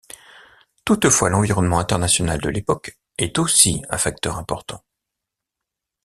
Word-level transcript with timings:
Toutefois 0.83 1.29
l’environnement 1.29 1.77
international 1.77 2.41
de 2.41 2.49
l’époque 2.49 2.97
est 3.19 3.37
aussi 3.37 3.83
un 3.91 3.99
facteur 3.99 4.37
important. 4.39 4.83